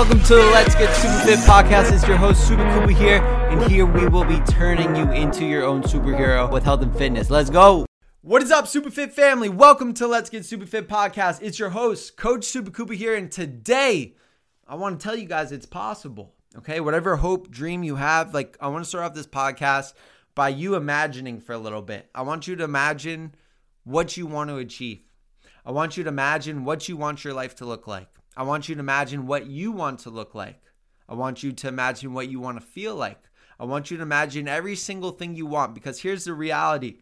welcome 0.00 0.22
to 0.22 0.34
the 0.34 0.46
Let's 0.46 0.74
Get 0.76 0.90
Super 0.96 1.18
Fit 1.26 1.38
podcast. 1.40 1.92
It's 1.92 2.08
your 2.08 2.16
host, 2.16 2.48
Super 2.48 2.62
Koopa 2.62 2.96
here, 2.96 3.18
and 3.50 3.70
here 3.70 3.84
we 3.84 4.08
will 4.08 4.24
be 4.24 4.40
turning 4.50 4.96
you 4.96 5.12
into 5.12 5.44
your 5.44 5.62
own 5.62 5.82
superhero 5.82 6.50
with 6.50 6.64
health 6.64 6.80
and 6.80 6.96
fitness. 6.96 7.28
Let's 7.28 7.50
go. 7.50 7.84
What 8.22 8.42
is 8.42 8.50
up, 8.50 8.66
Super 8.66 8.90
Fit 8.90 9.12
family? 9.12 9.50
Welcome 9.50 9.92
to 9.92 10.06
Let's 10.06 10.30
Get 10.30 10.46
Super 10.46 10.64
Fit 10.64 10.88
podcast. 10.88 11.42
It's 11.42 11.58
your 11.58 11.68
host, 11.68 12.16
Coach 12.16 12.46
Super 12.46 12.70
Koopa 12.70 12.94
here, 12.94 13.14
and 13.14 13.30
today 13.30 14.14
I 14.66 14.76
want 14.76 14.98
to 14.98 15.04
tell 15.04 15.14
you 15.14 15.26
guys 15.26 15.52
it's 15.52 15.66
possible. 15.66 16.32
Okay, 16.56 16.80
whatever 16.80 17.16
hope, 17.16 17.50
dream 17.50 17.82
you 17.82 17.96
have, 17.96 18.32
like 18.32 18.56
I 18.58 18.68
want 18.68 18.82
to 18.82 18.88
start 18.88 19.04
off 19.04 19.14
this 19.14 19.26
podcast 19.26 19.92
by 20.34 20.48
you 20.48 20.76
imagining 20.76 21.42
for 21.42 21.52
a 21.52 21.58
little 21.58 21.82
bit. 21.82 22.08
I 22.14 22.22
want 22.22 22.48
you 22.48 22.56
to 22.56 22.64
imagine 22.64 23.34
what 23.84 24.16
you 24.16 24.26
want 24.26 24.48
to 24.48 24.56
achieve. 24.56 25.02
I 25.66 25.72
want 25.72 25.98
you 25.98 26.04
to 26.04 26.08
imagine 26.08 26.64
what 26.64 26.88
you 26.88 26.96
want 26.96 27.22
your 27.22 27.34
life 27.34 27.54
to 27.56 27.66
look 27.66 27.86
like. 27.86 28.08
I 28.36 28.42
want 28.42 28.68
you 28.68 28.74
to 28.74 28.80
imagine 28.80 29.26
what 29.26 29.46
you 29.46 29.72
want 29.72 30.00
to 30.00 30.10
look 30.10 30.34
like. 30.34 30.62
I 31.08 31.14
want 31.14 31.42
you 31.42 31.52
to 31.52 31.68
imagine 31.68 32.12
what 32.14 32.28
you 32.28 32.40
want 32.40 32.60
to 32.60 32.66
feel 32.66 32.94
like. 32.94 33.22
I 33.58 33.64
want 33.64 33.90
you 33.90 33.96
to 33.96 34.02
imagine 34.02 34.48
every 34.48 34.76
single 34.76 35.10
thing 35.10 35.34
you 35.34 35.46
want 35.46 35.74
because 35.74 36.00
here's 36.00 36.24
the 36.24 36.34
reality 36.34 36.98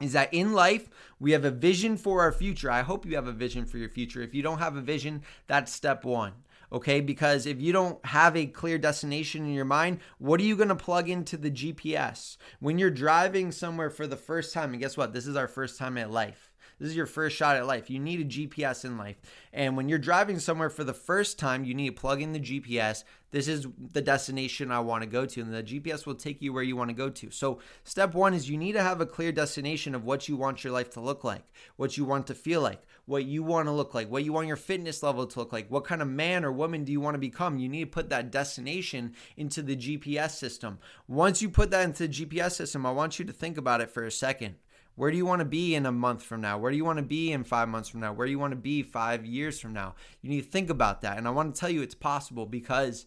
is 0.00 0.12
that 0.12 0.32
in 0.32 0.52
life 0.52 0.88
we 1.18 1.32
have 1.32 1.44
a 1.44 1.50
vision 1.50 1.96
for 1.96 2.20
our 2.22 2.32
future. 2.32 2.70
I 2.70 2.82
hope 2.82 3.06
you 3.06 3.14
have 3.14 3.26
a 3.26 3.32
vision 3.32 3.64
for 3.64 3.78
your 3.78 3.88
future. 3.88 4.20
If 4.20 4.34
you 4.34 4.42
don't 4.42 4.58
have 4.58 4.76
a 4.76 4.82
vision, 4.82 5.22
that's 5.46 5.72
step 5.72 6.04
1 6.04 6.32
okay? 6.72 7.00
Because 7.00 7.46
if 7.46 7.60
you 7.60 7.72
don't 7.72 8.04
have 8.06 8.36
a 8.36 8.46
clear 8.46 8.78
destination 8.78 9.44
in 9.44 9.52
your 9.52 9.64
mind, 9.64 10.00
what 10.18 10.40
are 10.40 10.44
you 10.44 10.56
going 10.56 10.68
to 10.68 10.76
plug 10.76 11.08
into 11.08 11.36
the 11.36 11.50
GPS? 11.50 12.36
When 12.60 12.78
you're 12.78 12.90
driving 12.90 13.52
somewhere 13.52 13.90
for 13.90 14.06
the 14.06 14.16
first 14.16 14.52
time, 14.52 14.72
and 14.72 14.80
guess 14.80 14.96
what? 14.96 15.12
This 15.12 15.26
is 15.26 15.36
our 15.36 15.48
first 15.48 15.78
time 15.78 15.98
at 15.98 16.10
life. 16.10 16.47
This 16.78 16.90
is 16.90 16.96
your 16.96 17.06
first 17.06 17.36
shot 17.36 17.56
at 17.56 17.66
life. 17.66 17.90
You 17.90 17.98
need 17.98 18.20
a 18.20 18.24
GPS 18.24 18.84
in 18.84 18.96
life. 18.96 19.16
And 19.52 19.76
when 19.76 19.88
you're 19.88 19.98
driving 19.98 20.38
somewhere 20.38 20.70
for 20.70 20.84
the 20.84 20.94
first 20.94 21.38
time, 21.38 21.64
you 21.64 21.74
need 21.74 21.88
to 21.88 22.00
plug 22.00 22.22
in 22.22 22.32
the 22.32 22.40
GPS. 22.40 23.02
This 23.30 23.48
is 23.48 23.66
the 23.92 24.00
destination 24.00 24.70
I 24.70 24.80
want 24.80 25.02
to 25.02 25.08
go 25.08 25.26
to. 25.26 25.40
And 25.40 25.52
the 25.52 25.62
GPS 25.62 26.06
will 26.06 26.14
take 26.14 26.40
you 26.40 26.52
where 26.52 26.62
you 26.62 26.76
want 26.76 26.90
to 26.90 26.94
go 26.94 27.10
to. 27.10 27.30
So, 27.30 27.58
step 27.84 28.14
one 28.14 28.32
is 28.32 28.48
you 28.48 28.56
need 28.56 28.72
to 28.72 28.82
have 28.82 29.00
a 29.00 29.06
clear 29.06 29.32
destination 29.32 29.94
of 29.94 30.04
what 30.04 30.28
you 30.28 30.36
want 30.36 30.62
your 30.62 30.72
life 30.72 30.90
to 30.90 31.00
look 31.00 31.24
like, 31.24 31.44
what 31.76 31.96
you 31.96 32.04
want 32.04 32.26
to 32.28 32.34
feel 32.34 32.60
like, 32.60 32.86
what 33.06 33.24
you 33.24 33.42
want 33.42 33.66
to 33.66 33.72
look 33.72 33.92
like, 33.92 34.10
what 34.10 34.24
you 34.24 34.32
want 34.32 34.46
your 34.46 34.56
fitness 34.56 35.02
level 35.02 35.26
to 35.26 35.38
look 35.38 35.52
like, 35.52 35.70
what 35.70 35.84
kind 35.84 36.00
of 36.00 36.08
man 36.08 36.44
or 36.44 36.52
woman 36.52 36.84
do 36.84 36.92
you 36.92 37.00
want 37.00 37.14
to 37.14 37.18
become. 37.18 37.58
You 37.58 37.68
need 37.68 37.84
to 37.84 37.90
put 37.90 38.08
that 38.10 38.30
destination 38.30 39.14
into 39.36 39.62
the 39.62 39.76
GPS 39.76 40.30
system. 40.30 40.78
Once 41.06 41.42
you 41.42 41.50
put 41.50 41.70
that 41.70 41.84
into 41.84 42.06
the 42.06 42.14
GPS 42.14 42.52
system, 42.52 42.86
I 42.86 42.92
want 42.92 43.18
you 43.18 43.24
to 43.24 43.32
think 43.32 43.58
about 43.58 43.80
it 43.80 43.90
for 43.90 44.04
a 44.04 44.12
second. 44.12 44.54
Where 44.98 45.12
do 45.12 45.16
you 45.16 45.24
want 45.24 45.38
to 45.38 45.44
be 45.44 45.76
in 45.76 45.86
a 45.86 45.92
month 45.92 46.24
from 46.24 46.40
now? 46.40 46.58
Where 46.58 46.72
do 46.72 46.76
you 46.76 46.84
want 46.84 46.96
to 46.96 47.04
be 47.04 47.30
in 47.30 47.44
five 47.44 47.68
months 47.68 47.88
from 47.88 48.00
now? 48.00 48.12
Where 48.12 48.26
do 48.26 48.32
you 48.32 48.38
want 48.40 48.50
to 48.50 48.56
be 48.56 48.82
five 48.82 49.24
years 49.24 49.60
from 49.60 49.72
now? 49.72 49.94
You 50.22 50.28
need 50.28 50.42
to 50.42 50.50
think 50.50 50.70
about 50.70 51.02
that. 51.02 51.18
And 51.18 51.28
I 51.28 51.30
want 51.30 51.54
to 51.54 51.60
tell 51.60 51.70
you 51.70 51.82
it's 51.82 51.94
possible 51.94 52.46
because 52.46 53.06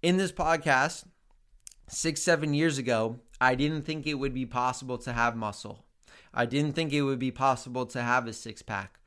in 0.00 0.16
this 0.16 0.30
podcast, 0.30 1.04
six, 1.88 2.22
seven 2.22 2.54
years 2.54 2.78
ago, 2.78 3.18
I 3.40 3.56
didn't 3.56 3.82
think 3.82 4.06
it 4.06 4.14
would 4.14 4.32
be 4.32 4.46
possible 4.46 4.96
to 4.98 5.12
have 5.12 5.34
muscle. 5.34 5.84
I 6.32 6.46
didn't 6.46 6.74
think 6.74 6.92
it 6.92 7.02
would 7.02 7.18
be 7.18 7.32
possible 7.32 7.86
to 7.86 8.00
have 8.00 8.28
a 8.28 8.32
six 8.32 8.62
pack. 8.62 9.00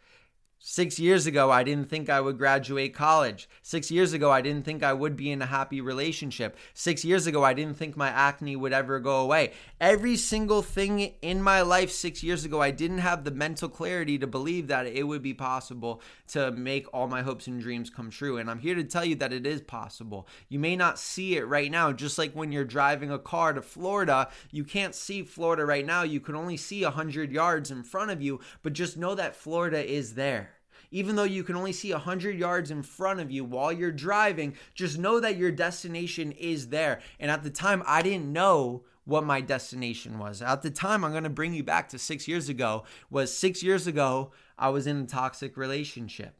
Six 0.62 1.00
years 1.00 1.26
ago, 1.26 1.50
I 1.50 1.64
didn't 1.64 1.90
think 1.90 2.10
I 2.10 2.20
would 2.20 2.38
graduate 2.38 2.94
college. 2.94 3.48
Six 3.62 3.90
years 3.90 4.12
ago, 4.12 4.30
I 4.30 4.42
didn't 4.42 4.66
think 4.66 4.84
I 4.84 4.92
would 4.92 5.16
be 5.16 5.32
in 5.32 5.42
a 5.42 5.46
happy 5.46 5.80
relationship. 5.80 6.58
Six 6.74 7.06
years 7.06 7.28
ago, 7.28 7.46
I 7.46 7.54
didn't 7.54 7.78
think 7.78 7.96
my 7.96 8.10
acne 8.10 8.58
would 8.58 8.74
ever 8.74 9.00
go 9.00 9.22
away. 9.22 9.54
Every 9.80 10.18
single 10.18 10.62
thing 10.62 11.14
in 11.22 11.42
my 11.42 11.62
life 11.62 11.90
six 11.90 12.24
years 12.24 12.44
ago, 12.44 12.62
I 12.62 12.72
didn't 12.72 12.98
have 12.98 13.24
the 13.24 13.32
mental 13.32 13.70
clarity 13.70 14.20
to 14.20 14.28
believe 14.28 14.68
that 14.68 14.86
it 14.86 15.04
would 15.04 15.22
be 15.22 15.34
possible 15.34 16.02
to 16.28 16.52
make 16.52 16.94
all 16.94 17.08
my 17.08 17.22
hopes 17.22 17.48
and 17.48 17.62
dreams 17.62 17.90
come 17.90 18.10
true. 18.10 18.38
And 18.38 18.52
I'm 18.52 18.60
here 18.60 18.76
to 18.76 18.84
tell 18.84 19.06
you 19.06 19.16
that 19.16 19.32
it 19.32 19.48
is 19.48 19.62
possible. 19.62 20.28
You 20.50 20.60
may 20.60 20.76
not 20.76 21.00
see 21.00 21.38
it 21.38 21.48
right 21.48 21.72
now, 21.72 21.94
just 21.94 22.18
like 22.18 22.34
when 22.34 22.52
you're 22.52 22.66
driving 22.66 23.12
a 23.12 23.18
car 23.18 23.54
to 23.54 23.62
Florida, 23.62 24.28
you 24.52 24.66
can't 24.66 24.94
see 24.94 25.24
Florida 25.24 25.66
right 25.66 25.86
now. 25.86 26.04
You 26.04 26.20
can 26.20 26.36
only 26.36 26.58
see 26.58 26.84
100 26.84 27.32
yards 27.32 27.72
in 27.72 27.82
front 27.84 28.12
of 28.12 28.22
you, 28.22 28.42
but 28.62 28.74
just 28.74 28.98
know 28.98 29.16
that 29.16 29.38
Florida 29.38 29.90
is 29.90 30.16
there 30.16 30.49
even 30.92 31.16
though 31.16 31.24
you 31.24 31.44
can 31.44 31.56
only 31.56 31.74
see 31.74 31.92
100 31.92 32.38
yards 32.38 32.72
in 32.72 32.84
front 32.84 33.20
of 33.20 33.32
you 33.32 33.44
while 33.44 33.72
you're 33.72 33.92
driving, 33.92 34.56
just 34.74 34.98
know 34.98 35.20
that 35.20 35.38
your 35.38 35.52
destination 35.52 36.32
is 36.34 36.70
there. 36.70 37.00
And 37.20 37.30
at 37.30 37.44
the 37.44 37.50
time, 37.50 37.84
I 37.86 38.02
didn't 38.02 38.32
know 38.32 38.84
what 39.06 39.26
my 39.26 39.42
destination 39.42 40.20
was. 40.20 40.42
At 40.42 40.62
the 40.62 40.70
time, 40.70 41.04
I'm 41.04 41.12
going 41.12 41.24
to 41.24 41.30
bring 41.30 41.54
you 41.54 41.64
back 41.64 41.90
to 41.90 42.00
six 42.00 42.28
years 42.28 42.48
ago, 42.48 42.84
was 43.10 43.36
six 43.36 43.64
years 43.64 43.88
ago, 43.88 44.32
I 44.58 44.70
was 44.70 44.88
in 44.88 44.98
a 45.02 45.06
toxic 45.06 45.58
relationship. 45.58 46.36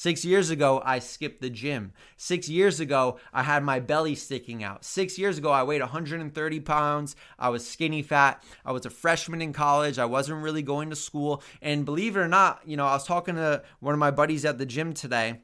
Six 0.00 0.24
years 0.24 0.48
ago, 0.48 0.80
I 0.84 1.00
skipped 1.00 1.40
the 1.40 1.50
gym. 1.50 1.92
Six 2.16 2.48
years 2.48 2.78
ago, 2.78 3.18
I 3.32 3.42
had 3.42 3.64
my 3.64 3.80
belly 3.80 4.14
sticking 4.14 4.62
out. 4.62 4.84
Six 4.84 5.18
years 5.18 5.38
ago, 5.38 5.50
I 5.50 5.64
weighed 5.64 5.80
130 5.80 6.60
pounds. 6.60 7.16
I 7.36 7.48
was 7.48 7.66
skinny 7.66 8.02
fat. 8.02 8.40
I 8.64 8.70
was 8.70 8.86
a 8.86 8.90
freshman 8.90 9.42
in 9.42 9.52
college. 9.52 9.98
I 9.98 10.04
wasn't 10.04 10.44
really 10.44 10.62
going 10.62 10.90
to 10.90 10.94
school. 10.94 11.42
And 11.60 11.84
believe 11.84 12.16
it 12.16 12.20
or 12.20 12.28
not, 12.28 12.60
you 12.64 12.76
know, 12.76 12.86
I 12.86 12.92
was 12.92 13.08
talking 13.08 13.34
to 13.34 13.64
one 13.80 13.92
of 13.92 13.98
my 13.98 14.12
buddies 14.12 14.44
at 14.44 14.56
the 14.56 14.66
gym 14.66 14.92
today 14.92 15.40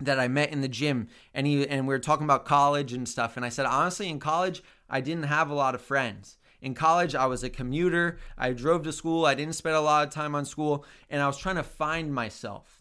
that 0.00 0.18
I 0.18 0.26
met 0.26 0.50
in 0.50 0.60
the 0.60 0.66
gym 0.66 1.06
and 1.32 1.46
he 1.46 1.64
and 1.64 1.86
we 1.86 1.94
were 1.94 2.00
talking 2.00 2.24
about 2.24 2.44
college 2.44 2.92
and 2.92 3.08
stuff 3.08 3.36
and 3.36 3.46
I 3.46 3.48
said 3.48 3.64
honestly 3.64 4.08
in 4.08 4.18
college 4.18 4.60
I 4.90 5.00
didn't 5.00 5.22
have 5.22 5.50
a 5.50 5.54
lot 5.54 5.76
of 5.76 5.80
friends. 5.80 6.36
In 6.60 6.74
college 6.74 7.14
I 7.14 7.26
was 7.26 7.44
a 7.44 7.48
commuter. 7.48 8.18
I 8.36 8.54
drove 8.54 8.82
to 8.82 8.92
school. 8.92 9.24
I 9.24 9.36
didn't 9.36 9.54
spend 9.54 9.76
a 9.76 9.80
lot 9.80 10.04
of 10.04 10.12
time 10.12 10.34
on 10.34 10.46
school 10.46 10.84
and 11.08 11.22
I 11.22 11.28
was 11.28 11.38
trying 11.38 11.56
to 11.56 11.62
find 11.62 12.12
myself. 12.12 12.73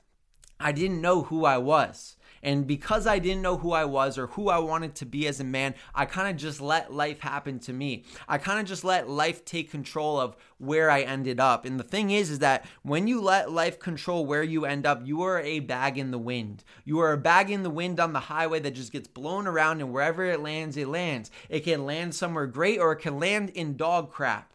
I 0.63 0.71
didn't 0.71 1.01
know 1.01 1.23
who 1.23 1.43
I 1.43 1.57
was. 1.57 2.15
And 2.41 2.67
because 2.67 3.07
I 3.07 3.19
didn't 3.19 3.41
know 3.41 3.57
who 3.57 3.71
I 3.71 3.85
was 3.85 4.17
or 4.17 4.27
who 4.27 4.49
I 4.49 4.59
wanted 4.59 4.95
to 4.95 5.05
be 5.05 5.27
as 5.27 5.39
a 5.39 5.45
man, 5.45 5.75
I 5.95 6.05
kind 6.05 6.29
of 6.29 6.35
just 6.35 6.59
let 6.59 6.93
life 6.93 7.19
happen 7.19 7.59
to 7.59 7.73
me. 7.73 8.03
I 8.27 8.37
kind 8.37 8.59
of 8.59 8.65
just 8.65 8.83
let 8.83 9.09
life 9.09 9.45
take 9.45 9.71
control 9.71 10.19
of 10.19 10.35
where 10.57 10.89
I 10.89 11.01
ended 11.01 11.39
up. 11.39 11.63
And 11.63 11.79
the 11.79 11.85
thing 11.85 12.11
is, 12.11 12.29
is 12.29 12.39
that 12.39 12.65
when 12.81 13.07
you 13.07 13.21
let 13.21 13.51
life 13.51 13.79
control 13.79 14.25
where 14.25 14.43
you 14.43 14.65
end 14.65 14.85
up, 14.85 15.01
you 15.05 15.21
are 15.21 15.41
a 15.41 15.61
bag 15.61 15.97
in 15.97 16.11
the 16.11 16.17
wind. 16.17 16.65
You 16.83 16.99
are 16.99 17.13
a 17.13 17.17
bag 17.17 17.49
in 17.49 17.63
the 17.63 17.69
wind 17.69 17.99
on 17.99 18.11
the 18.11 18.19
highway 18.19 18.59
that 18.59 18.71
just 18.71 18.91
gets 18.91 19.07
blown 19.07 19.47
around, 19.47 19.81
and 19.81 19.93
wherever 19.93 20.25
it 20.25 20.41
lands, 20.41 20.75
it 20.75 20.87
lands. 20.87 21.31
It 21.49 21.61
can 21.61 21.85
land 21.85 22.15
somewhere 22.15 22.47
great 22.47 22.79
or 22.79 22.91
it 22.91 22.99
can 22.99 23.19
land 23.19 23.49
in 23.51 23.77
dog 23.77 24.11
crap. 24.11 24.53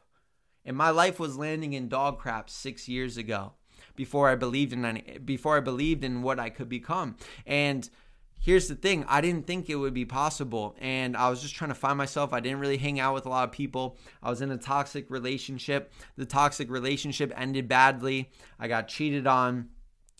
And 0.64 0.76
my 0.76 0.90
life 0.90 1.18
was 1.18 1.38
landing 1.38 1.72
in 1.72 1.88
dog 1.88 2.18
crap 2.18 2.50
six 2.50 2.88
years 2.88 3.16
ago 3.16 3.52
before 3.98 4.28
I 4.28 4.36
believed 4.36 4.72
in 4.72 4.84
any, 4.84 5.18
before 5.24 5.56
I 5.56 5.60
believed 5.60 6.04
in 6.04 6.22
what 6.22 6.38
I 6.38 6.50
could 6.50 6.68
become. 6.68 7.16
And 7.44 7.90
here's 8.38 8.68
the 8.68 8.76
thing 8.76 9.04
I 9.08 9.20
didn't 9.20 9.44
think 9.44 9.68
it 9.68 9.74
would 9.74 9.92
be 9.92 10.04
possible. 10.04 10.76
And 10.78 11.16
I 11.16 11.28
was 11.28 11.42
just 11.42 11.56
trying 11.56 11.70
to 11.70 11.74
find 11.74 11.98
myself. 11.98 12.32
I 12.32 12.38
didn't 12.38 12.60
really 12.60 12.76
hang 12.76 13.00
out 13.00 13.12
with 13.12 13.26
a 13.26 13.28
lot 13.28 13.48
of 13.48 13.52
people. 13.52 13.98
I 14.22 14.30
was 14.30 14.40
in 14.40 14.52
a 14.52 14.56
toxic 14.56 15.10
relationship. 15.10 15.92
The 16.16 16.26
toxic 16.26 16.70
relationship 16.70 17.32
ended 17.36 17.66
badly. 17.66 18.30
I 18.60 18.68
got 18.68 18.86
cheated 18.86 19.26
on. 19.26 19.70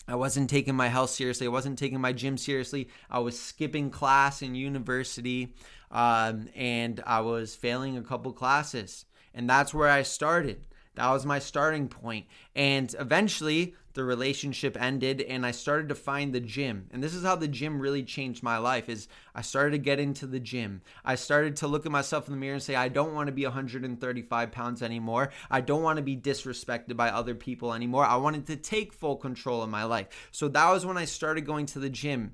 I 0.09 0.15
wasn't 0.15 0.49
taking 0.49 0.75
my 0.75 0.89
health 0.89 1.11
seriously. 1.11 1.47
I 1.47 1.51
wasn't 1.51 1.79
taking 1.79 2.01
my 2.01 2.11
gym 2.11 2.37
seriously. 2.37 2.89
I 3.09 3.19
was 3.19 3.39
skipping 3.39 3.91
class 3.91 4.41
in 4.41 4.55
university. 4.55 5.55
Um, 5.89 6.49
and 6.53 7.01
I 7.07 7.21
was 7.21 7.55
failing 7.55 7.95
a 7.95 8.03
couple 8.03 8.33
classes. 8.33 9.05
And 9.33 9.49
that's 9.49 9.73
where 9.73 9.87
I 9.87 10.01
started. 10.01 10.65
That 10.95 11.11
was 11.11 11.25
my 11.25 11.39
starting 11.39 11.87
point. 11.87 12.25
And 12.55 12.93
eventually, 12.99 13.75
the 13.93 14.03
relationship 14.03 14.77
ended 14.79 15.21
and 15.21 15.45
I 15.45 15.51
started 15.51 15.89
to 15.89 15.95
find 15.95 16.33
the 16.33 16.39
gym. 16.39 16.87
And 16.91 17.03
this 17.03 17.13
is 17.13 17.23
how 17.23 17.35
the 17.35 17.47
gym 17.47 17.81
really 17.81 18.03
changed 18.03 18.43
my 18.43 18.57
life 18.57 18.87
is 18.87 19.07
I 19.33 19.41
started 19.41 19.71
to 19.71 19.77
get 19.77 19.99
into 19.99 20.27
the 20.27 20.39
gym. 20.39 20.81
I 21.03 21.15
started 21.15 21.57
to 21.57 21.67
look 21.67 21.85
at 21.85 21.91
myself 21.91 22.27
in 22.27 22.33
the 22.33 22.39
mirror 22.39 22.53
and 22.53 22.63
say 22.63 22.75
I 22.75 22.87
don't 22.87 23.13
want 23.13 23.27
to 23.27 23.33
be 23.33 23.43
135 23.43 24.51
pounds 24.51 24.81
anymore. 24.81 25.31
I 25.49 25.61
don't 25.61 25.83
want 25.83 25.97
to 25.97 26.03
be 26.03 26.15
disrespected 26.15 26.95
by 26.95 27.09
other 27.09 27.35
people 27.35 27.73
anymore. 27.73 28.05
I 28.05 28.17
wanted 28.17 28.47
to 28.47 28.55
take 28.55 28.93
full 28.93 29.15
control 29.15 29.61
of 29.61 29.69
my 29.69 29.83
life. 29.83 30.07
So 30.31 30.47
that 30.49 30.71
was 30.71 30.85
when 30.85 30.97
I 30.97 31.05
started 31.05 31.45
going 31.45 31.65
to 31.67 31.79
the 31.79 31.89
gym. 31.89 32.33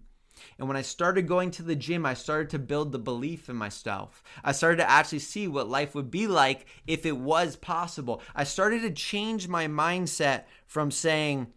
And 0.57 0.67
when 0.67 0.77
I 0.77 0.81
started 0.81 1.27
going 1.27 1.51
to 1.51 1.63
the 1.63 1.75
gym, 1.75 2.05
I 2.05 2.13
started 2.13 2.49
to 2.51 2.59
build 2.59 2.91
the 2.91 2.99
belief 2.99 3.49
in 3.49 3.55
myself. 3.55 4.23
I 4.43 4.51
started 4.51 4.77
to 4.77 4.89
actually 4.89 5.19
see 5.19 5.47
what 5.47 5.69
life 5.69 5.95
would 5.95 6.11
be 6.11 6.27
like 6.27 6.65
if 6.87 7.05
it 7.05 7.17
was 7.17 7.55
possible. 7.55 8.21
I 8.35 8.43
started 8.43 8.81
to 8.81 8.91
change 8.91 9.47
my 9.47 9.67
mindset 9.67 10.43
from 10.65 10.91
saying, 10.91 11.47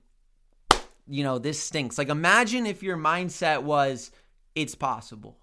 you 1.07 1.25
know, 1.25 1.39
this 1.39 1.61
stinks. 1.61 1.99
Like, 1.99 2.09
imagine 2.09 2.67
if 2.67 2.83
your 2.83 2.97
mindset 2.97 3.63
was, 3.63 4.11
it's 4.55 4.75
possible. 4.75 5.39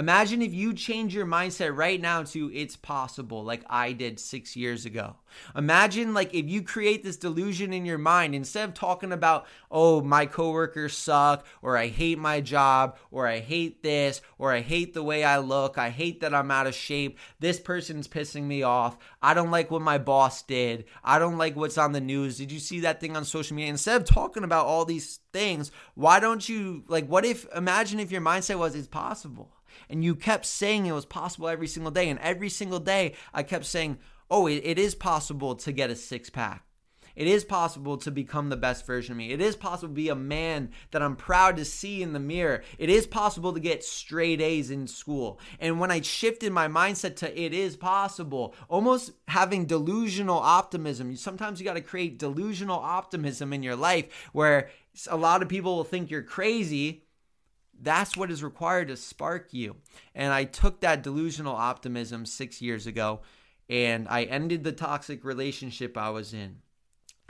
Imagine 0.00 0.40
if 0.40 0.54
you 0.54 0.72
change 0.72 1.14
your 1.14 1.26
mindset 1.26 1.76
right 1.76 2.00
now 2.00 2.22
to 2.22 2.50
it's 2.54 2.74
possible, 2.74 3.44
like 3.44 3.62
I 3.68 3.92
did 3.92 4.18
six 4.18 4.56
years 4.56 4.86
ago. 4.86 5.16
Imagine 5.54 6.14
like 6.14 6.32
if 6.32 6.48
you 6.48 6.62
create 6.62 7.04
this 7.04 7.18
delusion 7.18 7.74
in 7.74 7.84
your 7.84 7.98
mind 7.98 8.34
instead 8.34 8.66
of 8.66 8.72
talking 8.72 9.12
about, 9.12 9.46
oh, 9.70 10.00
my 10.00 10.24
coworkers 10.24 10.96
suck, 10.96 11.44
or 11.60 11.76
I 11.76 11.88
hate 11.88 12.18
my 12.18 12.40
job, 12.40 12.96
or 13.10 13.26
I 13.26 13.40
hate 13.40 13.82
this, 13.82 14.22
or 14.38 14.54
I 14.54 14.62
hate 14.62 14.94
the 14.94 15.02
way 15.02 15.22
I 15.22 15.36
look, 15.36 15.76
I 15.76 15.90
hate 15.90 16.22
that 16.22 16.34
I'm 16.34 16.50
out 16.50 16.66
of 16.66 16.74
shape, 16.74 17.18
this 17.38 17.60
person's 17.60 18.08
pissing 18.08 18.44
me 18.44 18.62
off, 18.62 18.96
I 19.20 19.34
don't 19.34 19.50
like 19.50 19.70
what 19.70 19.82
my 19.82 19.98
boss 19.98 20.40
did, 20.40 20.86
I 21.04 21.18
don't 21.18 21.36
like 21.36 21.56
what's 21.56 21.76
on 21.76 21.92
the 21.92 22.00
news. 22.00 22.38
Did 22.38 22.50
you 22.50 22.58
see 22.58 22.80
that 22.80 23.00
thing 23.02 23.18
on 23.18 23.26
social 23.26 23.54
media? 23.54 23.68
Instead 23.68 24.00
of 24.00 24.08
talking 24.08 24.44
about 24.44 24.64
all 24.64 24.86
these 24.86 25.20
things, 25.34 25.70
why 25.94 26.20
don't 26.20 26.48
you 26.48 26.84
like 26.88 27.06
what 27.06 27.26
if 27.26 27.46
imagine 27.54 28.00
if 28.00 28.10
your 28.10 28.22
mindset 28.22 28.58
was 28.58 28.74
it's 28.74 28.88
possible? 28.88 29.52
And 29.88 30.04
you 30.04 30.14
kept 30.14 30.46
saying 30.46 30.86
it 30.86 30.92
was 30.92 31.06
possible 31.06 31.48
every 31.48 31.66
single 31.66 31.92
day. 31.92 32.08
And 32.08 32.18
every 32.20 32.48
single 32.48 32.80
day, 32.80 33.14
I 33.34 33.42
kept 33.42 33.66
saying, 33.66 33.98
oh, 34.30 34.46
it, 34.46 34.62
it 34.64 34.78
is 34.78 34.94
possible 34.94 35.54
to 35.56 35.72
get 35.72 35.90
a 35.90 35.96
six 35.96 36.30
pack. 36.30 36.64
It 37.16 37.26
is 37.26 37.44
possible 37.44 37.96
to 37.98 38.10
become 38.10 38.48
the 38.48 38.56
best 38.56 38.86
version 38.86 39.12
of 39.12 39.18
me. 39.18 39.32
It 39.32 39.40
is 39.40 39.56
possible 39.56 39.88
to 39.88 39.94
be 39.94 40.08
a 40.08 40.14
man 40.14 40.70
that 40.90 41.02
I'm 41.02 41.16
proud 41.16 41.56
to 41.56 41.64
see 41.64 42.02
in 42.02 42.12
the 42.12 42.20
mirror. 42.20 42.62
It 42.78 42.88
is 42.88 43.06
possible 43.06 43.52
to 43.52 43.60
get 43.60 43.84
straight 43.84 44.40
A's 44.40 44.70
in 44.70 44.86
school. 44.86 45.40
And 45.58 45.80
when 45.80 45.90
I 45.90 46.00
shifted 46.00 46.52
my 46.52 46.68
mindset 46.68 47.16
to 47.16 47.40
it 47.40 47.52
is 47.52 47.76
possible, 47.76 48.54
almost 48.68 49.12
having 49.28 49.66
delusional 49.66 50.38
optimism, 50.38 51.14
sometimes 51.16 51.60
you 51.60 51.66
got 51.66 51.74
to 51.74 51.80
create 51.80 52.18
delusional 52.18 52.78
optimism 52.78 53.52
in 53.52 53.62
your 53.62 53.76
life 53.76 54.30
where 54.32 54.70
a 55.08 55.16
lot 55.16 55.42
of 55.42 55.48
people 55.48 55.76
will 55.76 55.84
think 55.84 56.10
you're 56.10 56.22
crazy 56.22 57.04
that's 57.82 58.16
what 58.16 58.30
is 58.30 58.42
required 58.42 58.88
to 58.88 58.96
spark 58.96 59.52
you. 59.52 59.76
And 60.14 60.32
I 60.32 60.44
took 60.44 60.80
that 60.80 61.02
delusional 61.02 61.56
optimism 61.56 62.26
six 62.26 62.60
years 62.60 62.86
ago 62.86 63.20
and 63.68 64.08
I 64.08 64.24
ended 64.24 64.64
the 64.64 64.72
toxic 64.72 65.24
relationship 65.24 65.96
I 65.96 66.10
was 66.10 66.34
in. 66.34 66.56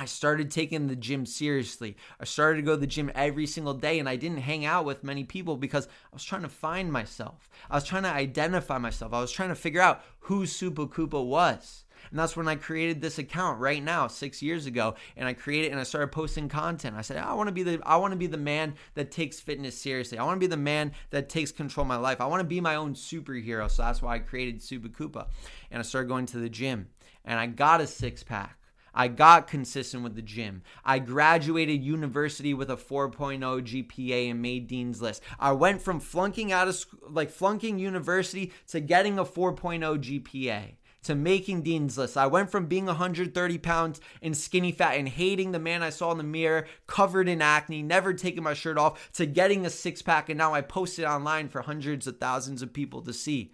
I 0.01 0.07
started 0.07 0.51
taking 0.51 0.87
the 0.87 0.97
gym 0.97 1.27
seriously. 1.27 1.95
I 2.19 2.25
started 2.25 2.57
to 2.57 2.63
go 2.63 2.73
to 2.73 2.81
the 2.81 2.87
gym 2.87 3.13
every 3.15 3.47
single 3.47 3.75
day, 3.75 3.99
and 3.99 4.09
I 4.09 4.17
didn't 4.17 4.39
hang 4.39 4.65
out 4.65 4.87
with 4.87 5.05
many 5.05 5.25
people 5.25 5.59
because 5.59 5.87
I 5.87 6.15
was 6.15 6.25
trying 6.25 6.41
to 6.41 6.49
find 6.49 6.91
myself. 6.91 7.51
I 7.71 7.75
was 7.75 7.85
trying 7.85 8.05
to 8.05 8.09
identify 8.09 8.79
myself. 8.79 9.13
I 9.13 9.21
was 9.21 9.31
trying 9.31 9.51
to 9.51 9.55
figure 9.55 9.83
out 9.83 10.03
who 10.21 10.47
Super 10.47 10.87
Koopa 10.87 11.23
was. 11.23 11.85
And 12.11 12.19
that's 12.19 12.37
when 12.37 12.49
I 12.49 12.57
created 12.57 13.01
this 13.01 13.19
account 13.19 13.61
right 13.61 13.83
now, 13.83 14.09
six 14.09 14.43
years 14.43 14.67
ago. 14.67 14.95
And 15.17 15.29
I 15.29 15.33
created 15.33 15.71
and 15.71 15.81
I 15.81 15.85
started 15.85 16.09
posting 16.09 16.49
content. 16.49 16.97
I 16.97 17.03
said, 17.03 17.19
I 17.19 17.33
want 17.35 17.49
to 17.49 17.53
be 17.53 17.63
the 17.63 17.81
I 17.85 17.97
want 17.97 18.13
to 18.13 18.19
be 18.19 18.27
the 18.27 18.37
man 18.37 18.75
that 18.95 19.11
takes 19.11 19.41
fitness 19.41 19.77
seriously. 19.77 20.19
I 20.19 20.25
want 20.25 20.37
to 20.37 20.41
be 20.41 20.51
the 20.51 20.57
man 20.57 20.93
that 21.11 21.29
takes 21.29 21.53
control 21.53 21.83
of 21.83 21.89
my 21.89 21.97
life. 21.97 22.21
I 22.21 22.27
want 22.27 22.41
to 22.41 22.47
be 22.47 22.61
my 22.61 22.75
own 22.75 22.95
superhero. 22.95 23.71
So 23.71 23.83
that's 23.83 24.03
why 24.03 24.17
I 24.17 24.19
created 24.19 24.63
Super 24.63 24.89
Koopa. 24.89 25.27
And 25.71 25.79
I 25.79 25.83
started 25.83 26.09
going 26.09 26.27
to 26.27 26.39
the 26.39 26.49
gym. 26.49 26.89
And 27.25 27.39
I 27.39 27.47
got 27.47 27.81
a 27.81 27.87
six 27.87 28.23
pack. 28.23 28.57
I 28.93 29.09
got 29.09 29.47
consistent 29.47 30.03
with 30.03 30.17
the 30.17 30.23
gym. 30.23 30.63
I 30.85 30.99
graduated 30.99 31.85
university 31.85 32.55
with 32.55 32.71
a 32.71 32.77
4.0 32.77 33.39
GPA 33.41 34.31
and 34.31 34.43
made 34.43 34.67
Dean's 34.67 35.01
List. 35.01 35.23
I 35.39 35.53
went 35.53 35.81
from 35.81 36.01
flunking 36.01 36.51
out 36.51 36.69
of 36.69 36.85
like 37.09 37.31
flunking 37.31 37.79
university 37.79 38.53
to 38.69 38.81
getting 38.81 39.19
a 39.19 39.25
4.0 39.25 39.81
GPA 39.81 40.73
to 41.03 41.15
making 41.15 41.63
Dean's 41.63 41.97
List. 41.97 42.17
I 42.17 42.27
went 42.27 42.51
from 42.51 42.67
being 42.67 42.87
130 42.87 43.59
pounds 43.59 44.01
and 44.23 44.37
skinny 44.37 44.73
fat 44.73 44.97
and 44.97 45.09
hating 45.09 45.53
the 45.53 45.59
man 45.59 45.83
I 45.83 45.91
saw 45.91 46.13
in 46.13 46.19
the 46.19 46.25
mirror, 46.25 46.67
covered 46.87 47.29
in 47.29 47.43
acne, 47.43 47.83
never 47.83 48.13
taking 48.13 48.43
my 48.43 48.55
shirt 48.55 48.79
off, 48.79 49.11
to 49.15 49.27
getting 49.27 49.65
a 49.65 49.71
six 49.71 50.03
pack. 50.03 50.29
And 50.29 50.39
now 50.39 50.55
I 50.55 50.61
post 50.61 50.99
it 50.99 51.05
online 51.05 51.49
for 51.49 51.63
hundreds 51.63 52.07
of 52.07 52.19
thousands 52.19 52.63
of 52.63 52.73
people 52.73 53.03
to 53.03 53.13
see 53.13 53.53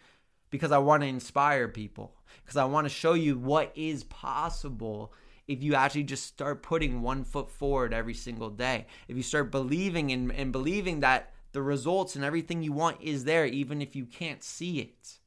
because 0.51 0.73
I 0.73 0.79
want 0.79 1.03
to 1.03 1.09
inspire 1.09 1.69
people, 1.69 2.15
because 2.45 2.57
I 2.57 2.65
want 2.65 2.87
to 2.87 2.95
show 2.95 3.15
you 3.15 3.39
what 3.39 3.73
is 3.75 4.05
possible 4.05 5.13
if 5.47 5.63
you 5.63 5.75
actually 5.75 6.03
just 6.03 6.27
start 6.27 6.63
putting 6.63 7.03
one 7.03 7.25
foot 7.25 7.51
forward 7.51 7.95
every 7.95 8.15
single 8.15 8.51
day. 8.51 8.87
If 9.09 9.17
you 9.17 9.23
start 9.23 9.51
believing 9.53 10.11
and, 10.11 10.33
and 10.33 10.53
believing 10.53 11.01
that 11.01 11.33
the 11.53 11.63
results 11.63 12.17
and 12.17 12.25
everything 12.25 12.63
you 12.63 12.73
want 12.73 13.01
is 13.01 13.25
there, 13.25 13.47
even 13.47 13.81
if 13.81 13.95
you 13.95 14.05
can't 14.05 14.43
see 14.43 14.81
it. 14.81 15.19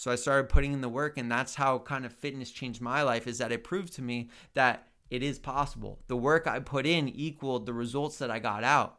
So 0.00 0.10
I 0.10 0.14
started 0.14 0.48
putting 0.48 0.72
in 0.72 0.80
the 0.80 0.88
work, 0.88 1.18
and 1.18 1.30
that's 1.30 1.56
how 1.56 1.78
kind 1.78 2.06
of 2.06 2.12
fitness 2.14 2.50
changed 2.50 2.80
my 2.80 3.02
life. 3.02 3.26
Is 3.26 3.36
that 3.36 3.52
it 3.52 3.62
proved 3.62 3.92
to 3.96 4.02
me 4.02 4.30
that 4.54 4.88
it 5.10 5.22
is 5.22 5.38
possible. 5.38 5.98
The 6.06 6.16
work 6.16 6.46
I 6.46 6.58
put 6.60 6.86
in 6.86 7.06
equaled 7.06 7.66
the 7.66 7.74
results 7.74 8.16
that 8.16 8.30
I 8.30 8.38
got 8.38 8.64
out. 8.64 8.96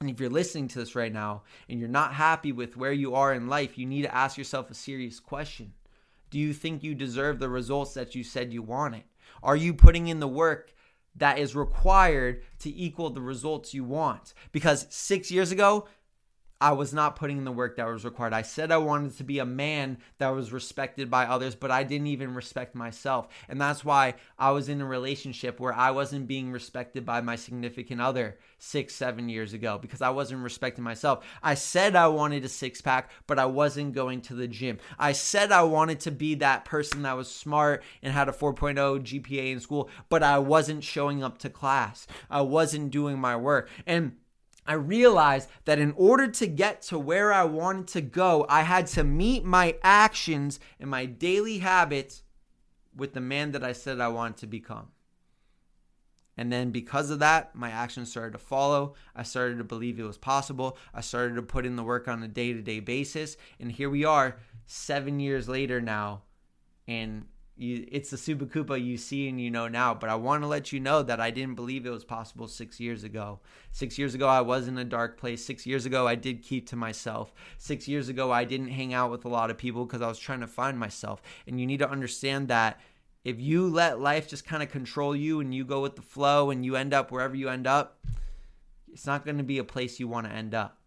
And 0.00 0.10
if 0.10 0.20
you're 0.20 0.28
listening 0.28 0.68
to 0.68 0.80
this 0.80 0.94
right 0.94 1.14
now 1.14 1.44
and 1.70 1.80
you're 1.80 1.88
not 1.88 2.12
happy 2.12 2.52
with 2.52 2.76
where 2.76 2.92
you 2.92 3.14
are 3.14 3.32
in 3.32 3.48
life, 3.48 3.78
you 3.78 3.86
need 3.86 4.02
to 4.02 4.14
ask 4.14 4.36
yourself 4.36 4.70
a 4.70 4.74
serious 4.74 5.18
question. 5.18 5.72
Do 6.28 6.38
you 6.38 6.52
think 6.52 6.82
you 6.82 6.94
deserve 6.94 7.38
the 7.38 7.48
results 7.48 7.94
that 7.94 8.14
you 8.14 8.22
said 8.22 8.52
you 8.52 8.60
wanted? 8.60 9.04
Are 9.42 9.56
you 9.56 9.72
putting 9.72 10.08
in 10.08 10.20
the 10.20 10.28
work 10.28 10.74
that 11.16 11.38
is 11.38 11.56
required 11.56 12.42
to 12.58 12.68
equal 12.68 13.08
the 13.08 13.22
results 13.22 13.72
you 13.72 13.82
want? 13.82 14.34
Because 14.52 14.86
six 14.90 15.30
years 15.30 15.52
ago, 15.52 15.88
I 16.60 16.72
was 16.72 16.92
not 16.92 17.14
putting 17.14 17.38
in 17.38 17.44
the 17.44 17.52
work 17.52 17.76
that 17.76 17.86
was 17.86 18.04
required. 18.04 18.32
I 18.32 18.42
said 18.42 18.72
I 18.72 18.78
wanted 18.78 19.16
to 19.18 19.24
be 19.24 19.38
a 19.38 19.44
man 19.44 19.98
that 20.18 20.30
was 20.30 20.52
respected 20.52 21.08
by 21.08 21.24
others, 21.24 21.54
but 21.54 21.70
I 21.70 21.84
didn't 21.84 22.08
even 22.08 22.34
respect 22.34 22.74
myself. 22.74 23.28
And 23.48 23.60
that's 23.60 23.84
why 23.84 24.14
I 24.38 24.50
was 24.50 24.68
in 24.68 24.80
a 24.80 24.86
relationship 24.86 25.60
where 25.60 25.72
I 25.72 25.92
wasn't 25.92 26.26
being 26.26 26.50
respected 26.50 27.06
by 27.06 27.20
my 27.20 27.36
significant 27.36 28.00
other 28.00 28.38
six, 28.58 28.94
seven 28.94 29.28
years 29.28 29.52
ago 29.52 29.78
because 29.78 30.02
I 30.02 30.10
wasn't 30.10 30.42
respecting 30.42 30.82
myself. 30.82 31.24
I 31.44 31.54
said 31.54 31.94
I 31.94 32.08
wanted 32.08 32.44
a 32.44 32.48
six 32.48 32.80
pack, 32.80 33.10
but 33.28 33.38
I 33.38 33.46
wasn't 33.46 33.94
going 33.94 34.20
to 34.22 34.34
the 34.34 34.48
gym. 34.48 34.78
I 34.98 35.12
said 35.12 35.52
I 35.52 35.62
wanted 35.62 36.00
to 36.00 36.10
be 36.10 36.34
that 36.36 36.64
person 36.64 37.02
that 37.02 37.16
was 37.16 37.30
smart 37.30 37.84
and 38.02 38.12
had 38.12 38.28
a 38.28 38.32
4.0 38.32 38.74
GPA 38.74 39.52
in 39.52 39.60
school, 39.60 39.88
but 40.08 40.24
I 40.24 40.40
wasn't 40.40 40.82
showing 40.82 41.22
up 41.22 41.38
to 41.38 41.50
class. 41.50 42.08
I 42.28 42.40
wasn't 42.40 42.90
doing 42.90 43.20
my 43.20 43.36
work. 43.36 43.70
And 43.86 44.16
I 44.68 44.74
realized 44.74 45.48
that 45.64 45.78
in 45.78 45.94
order 45.96 46.28
to 46.28 46.46
get 46.46 46.82
to 46.82 46.98
where 46.98 47.32
I 47.32 47.44
wanted 47.44 47.88
to 47.88 48.02
go, 48.02 48.44
I 48.50 48.62
had 48.62 48.86
to 48.88 49.02
meet 49.02 49.42
my 49.42 49.76
actions 49.82 50.60
and 50.78 50.90
my 50.90 51.06
daily 51.06 51.58
habits 51.58 52.22
with 52.94 53.14
the 53.14 53.20
man 53.22 53.52
that 53.52 53.64
I 53.64 53.72
said 53.72 53.98
I 53.98 54.08
wanted 54.08 54.36
to 54.38 54.46
become. 54.46 54.88
And 56.36 56.52
then 56.52 56.70
because 56.70 57.10
of 57.10 57.18
that, 57.20 57.54
my 57.54 57.70
actions 57.70 58.10
started 58.10 58.32
to 58.32 58.38
follow. 58.38 58.94
I 59.16 59.22
started 59.22 59.56
to 59.56 59.64
believe 59.64 59.98
it 59.98 60.04
was 60.04 60.18
possible. 60.18 60.76
I 60.92 61.00
started 61.00 61.36
to 61.36 61.42
put 61.42 61.64
in 61.64 61.76
the 61.76 61.82
work 61.82 62.06
on 62.06 62.22
a 62.22 62.28
day 62.28 62.52
to 62.52 62.60
day 62.60 62.80
basis. 62.80 63.38
And 63.58 63.72
here 63.72 63.88
we 63.88 64.04
are, 64.04 64.36
seven 64.66 65.18
years 65.18 65.48
later 65.48 65.80
now. 65.80 66.24
And 66.86 67.24
you, 67.58 67.86
it's 67.90 68.10
the 68.10 68.16
Super 68.16 68.46
Koopa 68.46 68.82
you 68.82 68.96
see 68.96 69.28
and 69.28 69.40
you 69.40 69.50
know 69.50 69.66
now. 69.66 69.92
But 69.92 70.10
I 70.10 70.14
want 70.14 70.42
to 70.42 70.46
let 70.46 70.72
you 70.72 70.78
know 70.78 71.02
that 71.02 71.20
I 71.20 71.30
didn't 71.30 71.56
believe 71.56 71.84
it 71.84 71.90
was 71.90 72.04
possible 72.04 72.46
six 72.46 72.78
years 72.78 73.04
ago. 73.04 73.40
Six 73.72 73.98
years 73.98 74.14
ago, 74.14 74.28
I 74.28 74.40
was 74.40 74.68
in 74.68 74.78
a 74.78 74.84
dark 74.84 75.18
place. 75.18 75.44
Six 75.44 75.66
years 75.66 75.84
ago, 75.84 76.06
I 76.06 76.14
did 76.14 76.42
keep 76.42 76.68
to 76.68 76.76
myself. 76.76 77.32
Six 77.58 77.88
years 77.88 78.08
ago, 78.08 78.30
I 78.30 78.44
didn't 78.44 78.68
hang 78.68 78.94
out 78.94 79.10
with 79.10 79.24
a 79.24 79.28
lot 79.28 79.50
of 79.50 79.58
people 79.58 79.84
because 79.84 80.02
I 80.02 80.08
was 80.08 80.18
trying 80.18 80.40
to 80.40 80.46
find 80.46 80.78
myself. 80.78 81.20
And 81.46 81.60
you 81.60 81.66
need 81.66 81.80
to 81.80 81.90
understand 81.90 82.48
that 82.48 82.80
if 83.24 83.40
you 83.40 83.68
let 83.68 84.00
life 84.00 84.28
just 84.28 84.46
kind 84.46 84.62
of 84.62 84.70
control 84.70 85.14
you 85.14 85.40
and 85.40 85.54
you 85.54 85.64
go 85.64 85.82
with 85.82 85.96
the 85.96 86.02
flow 86.02 86.50
and 86.50 86.64
you 86.64 86.76
end 86.76 86.94
up 86.94 87.10
wherever 87.10 87.34
you 87.34 87.48
end 87.48 87.66
up, 87.66 87.98
it's 88.92 89.06
not 89.06 89.24
going 89.24 89.38
to 89.38 89.44
be 89.44 89.58
a 89.58 89.64
place 89.64 89.98
you 89.98 90.08
want 90.08 90.26
to 90.26 90.32
end 90.32 90.54
up. 90.54 90.78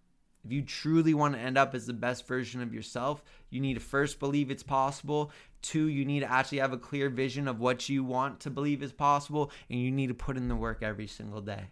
If 0.44 0.52
you 0.52 0.64
truly 0.64 1.14
want 1.14 1.36
to 1.36 1.40
end 1.40 1.58
up 1.58 1.76
as 1.76 1.86
the 1.86 1.94
best 1.94 2.28
version 2.28 2.62
of 2.62 2.74
yourself, 2.74 3.24
you 3.50 3.62
need 3.62 3.76
to 3.76 3.80
first 3.80 4.20
believe 4.20 4.50
it's 4.50 4.64
possible. 4.64 5.32
Two, 5.62 5.88
you 5.88 6.04
need 6.04 6.22
to 6.22 6.32
actually 6.32 6.58
have 6.60 6.74
a 6.74 6.78
clear 6.78 7.10
vision 7.10 7.48
of 7.48 7.60
what 7.60 7.88
you 7.88 8.04
want 8.04 8.40
to 8.42 8.50
believe 8.50 8.82
is 8.82 8.92
possible, 8.92 9.52
and 9.70 9.80
you 9.80 9.92
need 9.92 10.08
to 10.08 10.16
put 10.16 10.38
in 10.38 10.48
the 10.48 10.56
work 10.56 10.82
every 10.82 11.08
single 11.08 11.42
day. 11.42 11.66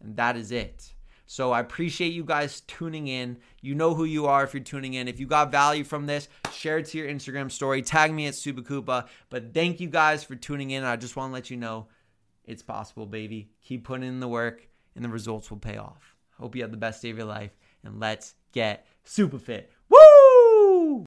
And 0.00 0.16
that 0.16 0.36
is 0.36 0.50
it. 0.50 0.94
So 1.26 1.52
I 1.52 1.60
appreciate 1.60 2.12
you 2.12 2.24
guys 2.24 2.62
tuning 2.62 3.06
in. 3.06 3.36
You 3.60 3.74
know 3.74 3.94
who 3.94 4.04
you 4.04 4.26
are 4.26 4.42
if 4.42 4.54
you're 4.54 4.62
tuning 4.62 4.94
in. 4.94 5.06
If 5.06 5.20
you 5.20 5.26
got 5.26 5.52
value 5.52 5.84
from 5.84 6.06
this, 6.06 6.28
share 6.52 6.78
it 6.78 6.86
to 6.86 6.98
your 6.98 7.06
Instagram 7.06 7.52
story. 7.52 7.82
Tag 7.82 8.12
me 8.12 8.26
at 8.26 8.34
SupaKoopa. 8.34 9.06
But 9.28 9.54
thank 9.54 9.78
you 9.78 9.88
guys 9.88 10.24
for 10.24 10.34
tuning 10.34 10.70
in. 10.70 10.82
I 10.82 10.96
just 10.96 11.14
want 11.14 11.30
to 11.30 11.34
let 11.34 11.50
you 11.50 11.56
know 11.56 11.86
it's 12.44 12.62
possible, 12.62 13.06
baby. 13.06 13.50
Keep 13.62 13.84
putting 13.84 14.08
in 14.08 14.18
the 14.18 14.26
work, 14.26 14.66
and 14.96 15.04
the 15.04 15.08
results 15.08 15.50
will 15.50 15.58
pay 15.58 15.76
off. 15.76 16.16
Hope 16.38 16.56
you 16.56 16.62
have 16.62 16.72
the 16.72 16.76
best 16.76 17.02
day 17.02 17.10
of 17.10 17.18
your 17.18 17.26
life 17.26 17.52
and 17.84 18.00
let's 18.00 18.34
get 18.52 18.86
super 19.04 19.38
fit. 19.38 19.70
Woo! 19.88 21.06